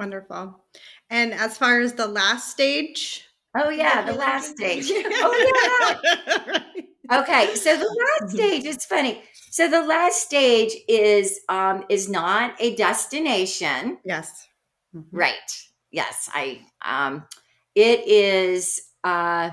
[0.00, 0.64] Wonderful.
[1.10, 4.86] And as far as the last stage, oh yeah, the last stage.
[4.90, 5.98] oh
[6.46, 6.58] yeah.
[7.12, 9.20] Okay, so the last stage is funny.
[9.50, 13.98] So the last stage is um is not a destination.
[14.04, 14.46] Yes.
[14.94, 15.16] Mm-hmm.
[15.16, 15.50] Right.
[15.90, 17.26] Yes, I um
[17.74, 19.50] it is uh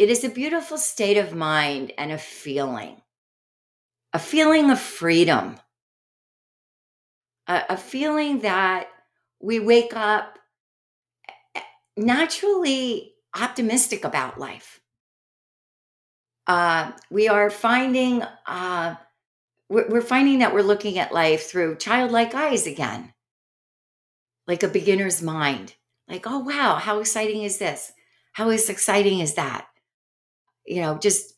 [0.00, 3.02] it is a beautiful state of mind and a feeling.
[4.14, 5.56] A feeling of freedom.
[7.46, 8.88] A, a feeling that
[9.42, 10.38] we wake up
[11.54, 11.60] eh,
[11.98, 14.80] naturally optimistic about life.
[16.46, 18.94] Uh, we are finding uh,
[19.68, 23.12] we're, we're finding that we're looking at life through childlike eyes again,
[24.46, 25.74] like a beginner's mind.
[26.08, 27.92] Like, oh wow, how exciting is this?
[28.32, 29.66] How is exciting is that?
[30.70, 31.34] You know, just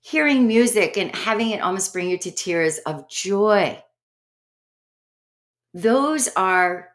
[0.00, 3.82] hearing music and having it almost bring you to tears of joy.
[5.72, 6.90] Those are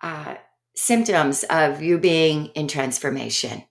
[0.00, 0.36] uh,
[0.74, 3.62] symptoms of you being in transformation.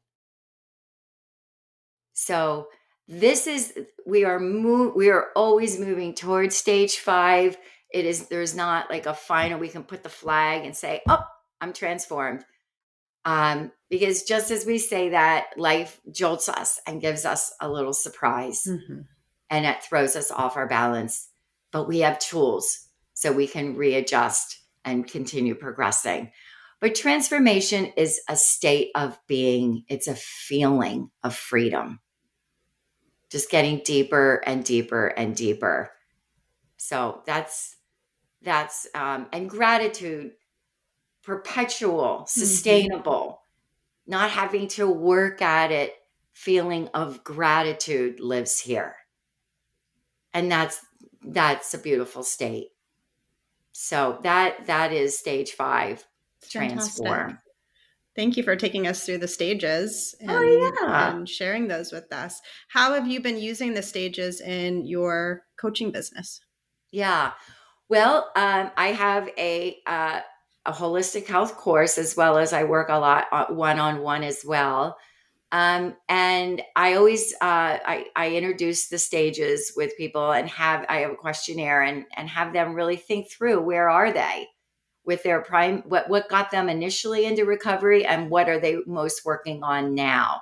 [2.14, 2.68] So
[3.08, 3.74] this is
[4.06, 7.58] we are move we are always moving towards stage five.
[7.92, 11.24] It is there's not like a final we can put the flag and say, oh,
[11.60, 12.46] I'm transformed.
[13.26, 17.94] Um, because just as we say that, life jolts us and gives us a little
[17.94, 19.02] surprise mm-hmm.
[19.50, 21.28] and it throws us off our balance.
[21.72, 26.32] But we have tools so we can readjust and continue progressing.
[26.80, 32.00] But transformation is a state of being, it's a feeling of freedom.
[33.30, 35.92] Just getting deeper and deeper and deeper.
[36.78, 37.76] So that's
[38.42, 40.32] that's um and gratitude
[41.24, 42.40] perpetual, mm-hmm.
[42.40, 43.41] sustainable, mm-hmm.
[44.12, 45.96] Not having to work at it,
[46.34, 48.96] feeling of gratitude lives here.
[50.34, 50.86] And that's
[51.24, 52.68] that's a beautiful state.
[53.72, 56.06] So that that is stage 5
[56.50, 57.08] transform.
[57.08, 57.38] Fantastic.
[58.14, 61.16] Thank you for taking us through the stages oh, and, oh, yeah.
[61.16, 62.42] and sharing those with us.
[62.68, 66.42] How have you been using the stages in your coaching business?
[66.92, 67.32] Yeah.
[67.88, 70.20] Well, um, I have a uh,
[70.66, 74.44] a holistic health course as well as I work a lot one on one as
[74.46, 74.98] well.
[75.52, 81.00] Um, and I always uh, I, I introduce the stages with people and have I
[81.00, 84.48] have a questionnaire and and have them really think through where are they
[85.04, 89.26] with their prime what what got them initially into recovery and what are they most
[89.26, 90.42] working on now?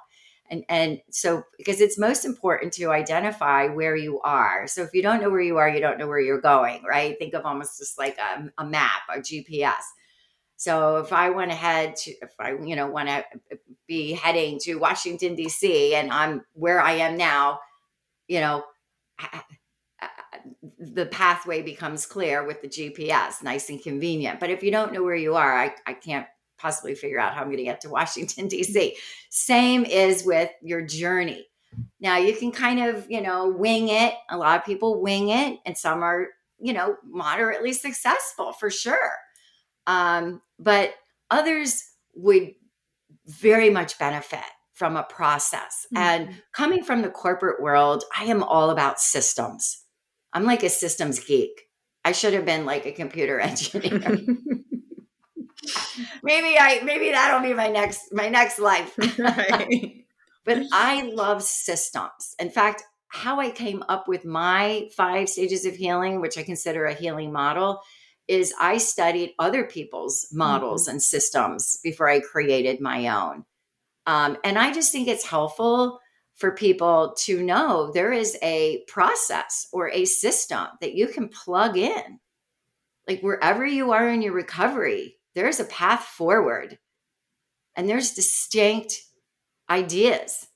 [0.52, 4.68] And and so because it's most important to identify where you are.
[4.68, 7.18] So if you don't know where you are you don't know where you're going right?
[7.18, 9.86] Think of almost just like a, a map a gps
[10.60, 13.56] so if i want to head to if i you know want to uh, uh,
[13.88, 17.60] be heading to washington d.c and i'm where i am now
[18.28, 18.64] you know
[20.80, 24.40] the pathway becomes clear with the GPS, nice and convenient.
[24.40, 26.26] But if you don't know where you are, I, I can't
[26.58, 28.96] possibly figure out how I'm going to get to Washington, D.C.
[29.30, 31.48] Same is with your journey.
[32.00, 34.14] Now, you can kind of, you know, wing it.
[34.30, 36.28] A lot of people wing it, and some are,
[36.60, 39.12] you know, moderately successful for sure.
[39.90, 40.94] Um, but
[41.32, 41.84] others
[42.14, 42.54] would
[43.26, 45.88] very much benefit from a process.
[45.94, 45.98] Mm-hmm.
[45.98, 49.84] And coming from the corporate world, I am all about systems.
[50.32, 51.64] I'm like a systems geek.
[52.06, 54.00] I should have been like a computer engineer.
[56.24, 58.96] maybe I maybe that'll be my next my next life.
[59.18, 60.06] right.
[60.46, 62.36] but I love systems.
[62.38, 66.86] In fact, how I came up with my five stages of healing, which I consider
[66.86, 67.82] a healing model,
[68.30, 70.92] is I studied other people's models mm-hmm.
[70.92, 73.44] and systems before I created my own.
[74.06, 76.00] Um, and I just think it's helpful
[76.36, 81.76] for people to know there is a process or a system that you can plug
[81.76, 82.20] in.
[83.08, 86.78] Like wherever you are in your recovery, there's a path forward
[87.76, 88.94] and there's distinct
[89.70, 90.48] ideas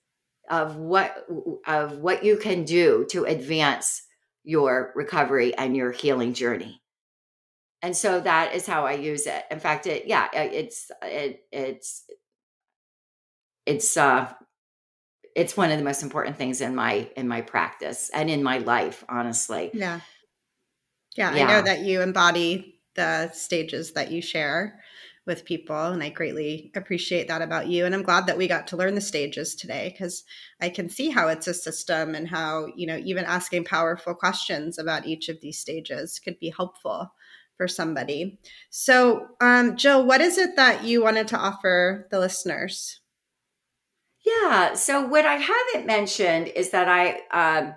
[0.50, 1.26] of what
[1.66, 4.04] of what you can do to advance
[4.44, 6.83] your recovery and your healing journey
[7.84, 9.44] and so that is how i use it.
[9.52, 12.06] In fact it yeah it's it, it's
[13.68, 14.34] it's uh
[15.36, 18.58] it's one of the most important things in my in my practice and in my
[18.60, 19.70] life honestly.
[19.74, 20.00] Yeah.
[21.16, 21.44] Yeah, yeah.
[21.44, 24.80] i know that you embody the stages that you share
[25.28, 28.66] with people and i greatly appreciate that about you and i'm glad that we got
[28.68, 30.24] to learn the stages today because
[30.60, 34.80] i can see how it's a system and how you know even asking powerful questions
[34.80, 37.14] about each of these stages could be helpful
[37.58, 38.40] for somebody
[38.70, 43.02] so um, jill what is it that you wanted to offer the listeners
[44.26, 47.74] yeah so what i haven't mentioned is that i um,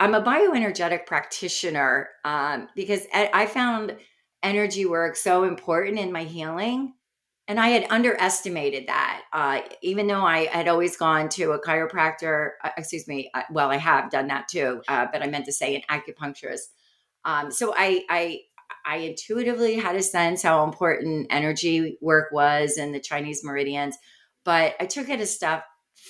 [0.00, 3.96] i'm a bioenergetic practitioner um, because I found
[4.46, 6.94] energy work so important in my healing.
[7.48, 12.50] And I had underestimated that, uh, even though I had always gone to a chiropractor.
[12.62, 13.30] Uh, excuse me.
[13.34, 16.66] Uh, well, I have done that too, uh, but I meant to say an acupuncturist.
[17.24, 18.40] Um, so I, I,
[18.86, 23.98] I intuitively had a sense how important energy work was in the Chinese meridians,
[24.44, 25.64] but I took it a step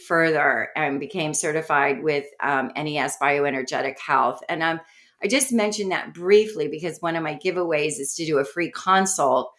[0.06, 4.40] further and became certified with um, NES Bioenergetic Health.
[4.48, 4.80] And I'm
[5.22, 8.70] I just mentioned that briefly because one of my giveaways is to do a free
[8.70, 9.50] consult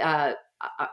[0.00, 0.32] uh,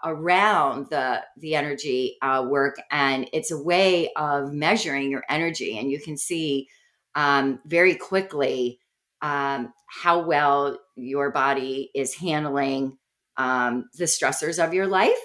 [0.04, 5.90] around the the energy uh, work, and it's a way of measuring your energy, and
[5.90, 6.68] you can see
[7.16, 8.80] um, very quickly
[9.22, 12.98] um, how well your body is handling
[13.38, 15.18] um, the stressors of your life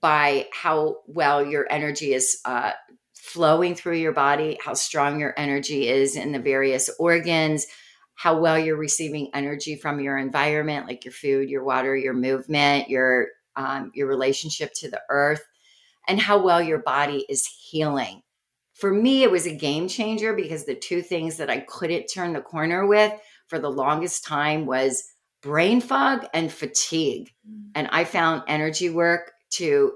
[0.00, 2.72] by how well your energy is uh,
[3.14, 7.66] flowing through your body, how strong your energy is in the various organs
[8.16, 12.88] how well you're receiving energy from your environment, like your food, your water, your movement,
[12.88, 15.42] your um, your relationship to the earth,
[16.08, 18.22] and how well your body is healing.
[18.76, 22.34] For me, it was a game changer because the two things that I couldn't turn
[22.34, 23.12] the corner with
[23.46, 25.02] for the longest time was
[25.40, 27.32] brain fog and fatigue.
[27.48, 27.70] Mm.
[27.74, 29.94] And I found energy work to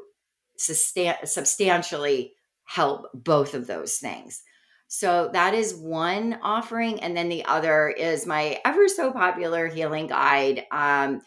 [0.56, 2.32] sustain, substantially
[2.64, 4.42] help both of those things.
[4.88, 7.00] So that is one offering.
[7.00, 10.64] And then the other is my ever so popular healing guide.
[10.72, 11.20] Um,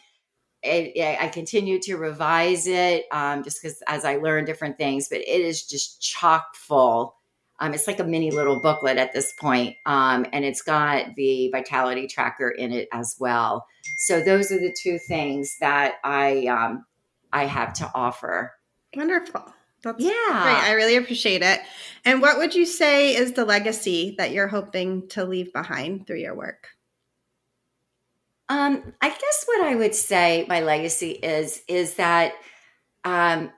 [0.64, 5.08] it, it, I continue to revise it um, just because as I learn different things,
[5.08, 7.14] but it is just chock full.
[7.60, 11.50] Um, it's like a mini little booklet at this point, um, and it's got the
[11.50, 13.66] vitality tracker in it as well.
[13.98, 16.84] So those are the two things that I um,
[17.32, 18.52] I have to offer.
[18.96, 19.44] Wonderful.
[19.82, 20.10] That's yeah.
[20.10, 20.70] Great.
[20.70, 21.60] I really appreciate it.
[22.04, 26.20] And what would you say is the legacy that you're hoping to leave behind through
[26.20, 26.68] your work?
[28.48, 32.32] Um, I guess what I would say my legacy is is that
[33.04, 33.50] um,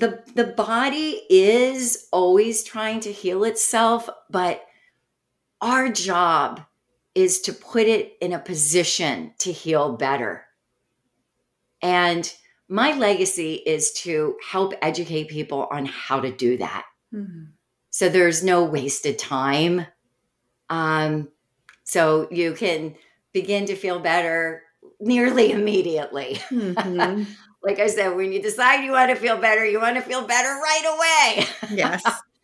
[0.00, 4.64] the the body is always trying to heal itself, but
[5.60, 6.62] our job
[7.14, 10.44] is to put it in a position to heal better.
[11.82, 12.32] And
[12.68, 16.84] my legacy is to help educate people on how to do that.
[17.12, 17.46] Mm-hmm.
[17.90, 19.86] So there's no wasted time.
[20.68, 21.28] Um,
[21.84, 22.94] so you can
[23.32, 24.62] begin to feel better
[25.00, 26.40] nearly immediately.
[26.50, 27.24] Mm-hmm.
[27.62, 30.26] Like I said, when you decide you want to feel better, you want to feel
[30.26, 31.46] better right away.
[31.76, 32.02] Yes.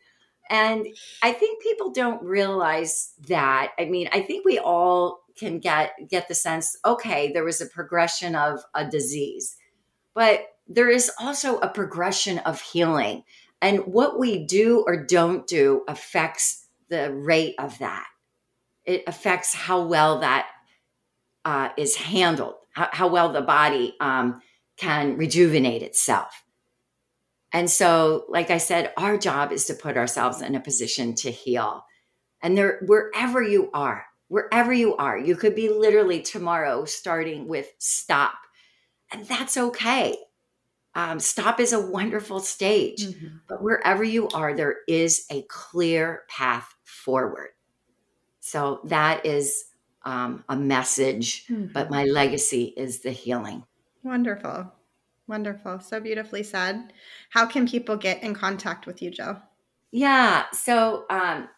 [0.50, 0.86] and
[1.22, 3.72] I think people don't realize that.
[3.78, 7.66] I mean, I think we all can get get the sense okay, there was a
[7.66, 9.56] progression of a disease
[10.16, 13.22] but there is also a progression of healing.
[13.60, 18.06] And what we do or don't do affects the rate of that.
[18.86, 20.48] It affects how well that
[21.44, 24.40] uh, is handled, how, how, well the body um,
[24.76, 26.44] can rejuvenate itself.
[27.52, 31.30] And so, like I said, our job is to put ourselves in a position to
[31.30, 31.84] heal.
[32.42, 37.72] And there, wherever you are, wherever you are, you could be literally tomorrow starting with
[37.78, 38.34] stop
[39.12, 40.16] and that's okay.
[40.94, 43.36] Um, stop is a wonderful stage, mm-hmm.
[43.48, 47.50] but wherever you are, there is a clear path forward.
[48.40, 49.64] So that is
[50.04, 51.72] um, a message, mm-hmm.
[51.72, 53.64] but my legacy is the healing.
[54.06, 54.72] Wonderful.
[55.26, 55.80] Wonderful.
[55.80, 56.92] So beautifully said.
[57.30, 59.42] How can people get in contact with you, Jill?
[59.90, 60.44] Yeah.
[60.52, 61.48] So um,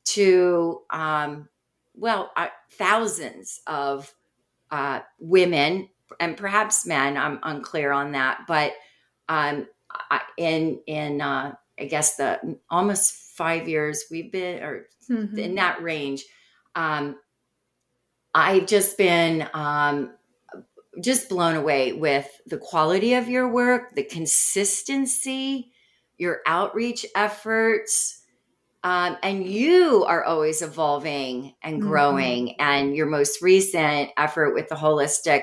[0.05, 1.49] to, um,
[1.97, 4.15] well, uh, thousands of
[4.71, 5.89] uh, women
[6.21, 7.17] and perhaps men.
[7.17, 8.75] I'm unclear on that, but
[9.29, 9.67] um,
[10.37, 15.37] in in uh, I guess the almost five years we've been, or mm-hmm.
[15.37, 16.25] in that range,
[16.77, 17.17] um,
[18.33, 20.13] I've just been um,
[21.03, 25.73] just blown away with the quality of your work, the consistency,
[26.19, 28.23] your outreach efforts.
[28.83, 31.89] Um, and you are always evolving and mm-hmm.
[31.89, 32.47] growing.
[32.49, 32.63] Mm-hmm.
[32.63, 35.43] And your most recent effort with the Holistic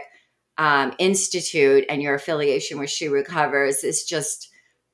[0.57, 4.49] um, Institute and your affiliation with She Recovers is just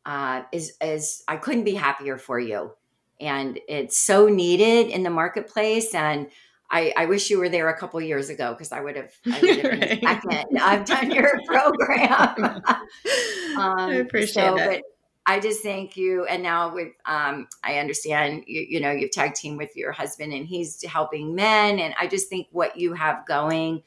[0.05, 2.73] uh, is is I couldn't be happier for you.
[3.21, 5.95] And it's so needed in the marketplace.
[5.95, 6.27] And
[6.73, 9.13] I, I wish you were there a couple years ago because I would have.
[9.27, 10.03] I would have right.
[10.03, 10.59] second.
[10.59, 12.33] I've done your program.
[12.65, 12.79] um,
[13.57, 14.67] I appreciate so, it.
[14.67, 14.81] But
[15.27, 16.25] I just thank you.
[16.25, 20.33] And now with, um, I understand you, you know you've tag team with your husband
[20.33, 23.83] and he's helping men, and I just think what you have going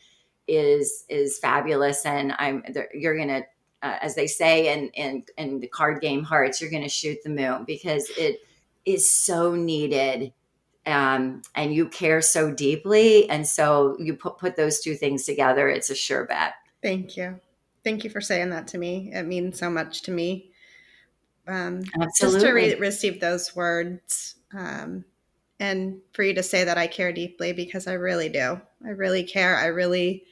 [0.47, 2.07] is is fabulous.
[2.07, 2.63] And I'm
[2.95, 3.43] you're gonna,
[3.83, 7.31] uh, as they say in in in the card game hearts, you're gonna shoot the
[7.31, 8.43] moon because it
[8.85, 10.33] is so needed
[10.87, 13.29] um, and you care so deeply.
[13.29, 16.55] And so you put, put those two things together, it's a sure bet.
[16.83, 17.41] Thank you.
[17.85, 19.11] Thank you for saying that to me.
[19.13, 20.51] It means so much to me.
[21.49, 22.41] Um, Absolutely.
[22.41, 25.05] Just to re- receive those words um,
[25.61, 28.61] and for you to say that I care deeply because I really do.
[28.85, 29.57] I really care.
[29.57, 30.25] I really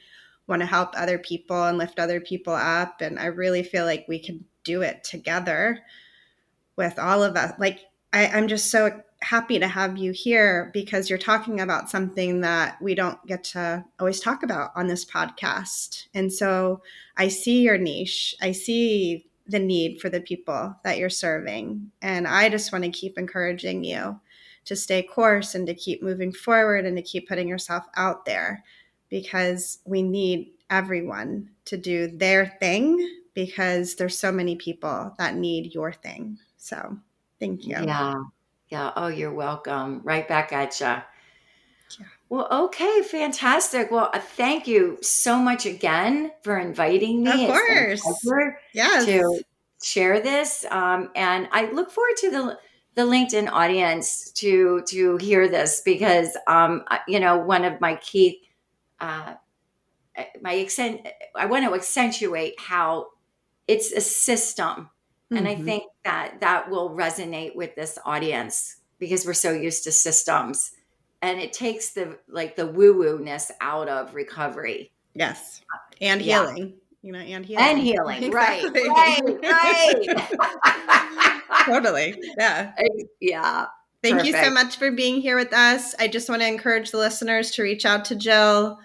[0.47, 3.01] want to help other people and lift other people up.
[3.01, 5.79] And I really feel like we can do it together
[6.75, 7.53] with all of us.
[7.57, 7.79] Like,
[8.11, 12.79] I, I'm just so happy to have you here because you're talking about something that
[12.79, 16.05] we don't get to always talk about on this podcast.
[16.13, 16.83] And so
[17.17, 18.35] I see your niche.
[18.39, 21.91] I see the need for the people that you're serving.
[22.03, 24.19] And I just want to keep encouraging you
[24.65, 28.63] to stay course and to keep moving forward and to keep putting yourself out there
[29.09, 35.73] because we need everyone to do their thing because there's so many people that need
[35.73, 36.37] your thing.
[36.57, 36.95] So
[37.39, 37.75] thank you.
[37.81, 38.15] Yeah.
[38.69, 38.91] Yeah.
[38.95, 40.01] Oh, you're welcome.
[40.03, 40.85] Right back at you.
[40.85, 41.03] Yeah.
[42.29, 43.91] Well, okay, fantastic.
[43.91, 47.45] Well, uh, thank you so much again for inviting me.
[47.45, 48.01] Of course.
[48.73, 49.05] Yes.
[49.05, 49.41] To
[49.81, 50.65] share this.
[50.71, 52.59] Um, and I look forward to the
[52.95, 58.41] the LinkedIn audience to to hear this because um, you know one of my key
[58.99, 59.35] uh,
[60.41, 63.07] my accent I want to accentuate how
[63.67, 64.89] it's a system
[65.35, 65.37] Mm-hmm.
[65.37, 65.65] And I mm-hmm.
[65.65, 70.71] think that that will resonate with this audience because we're so used to systems
[71.21, 74.91] and it takes the like the woo woo ness out of recovery.
[75.13, 75.61] Yes.
[76.01, 76.45] And yeah.
[76.45, 76.73] healing.
[77.01, 77.65] You know, and healing.
[77.65, 78.23] And healing.
[78.23, 78.81] Exactly.
[78.81, 80.07] Right.
[80.07, 80.07] Right.
[80.63, 81.41] right.
[81.65, 82.21] totally.
[82.37, 82.73] Yeah.
[83.19, 83.65] Yeah.
[84.03, 84.37] Thank Perfect.
[84.37, 85.95] you so much for being here with us.
[85.97, 88.77] I just want to encourage the listeners to reach out to Jill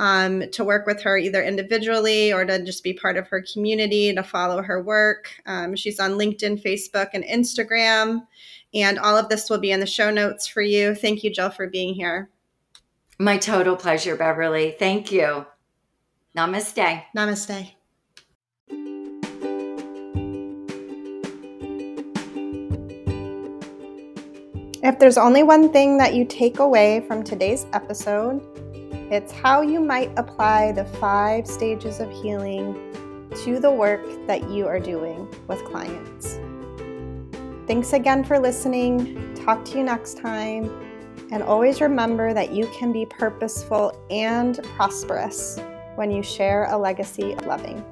[0.00, 4.12] um, to work with her either individually or to just be part of her community,
[4.14, 5.30] to follow her work.
[5.44, 8.26] Um, she's on LinkedIn, Facebook, and Instagram.
[8.72, 10.94] And all of this will be in the show notes for you.
[10.94, 12.30] Thank you, Jill, for being here.
[13.18, 14.74] My total pleasure, Beverly.
[14.78, 15.44] Thank you.
[16.34, 17.04] Namaste.
[17.14, 17.72] Namaste.
[24.82, 28.40] If there's only one thing that you take away from today's episode,
[29.10, 32.74] it's how you might apply the five stages of healing
[33.44, 36.38] to the work that you are doing with clients.
[37.66, 39.34] Thanks again for listening.
[39.34, 40.70] Talk to you next time.
[41.32, 45.60] And always remember that you can be purposeful and prosperous
[45.96, 47.84] when you share a legacy of loving.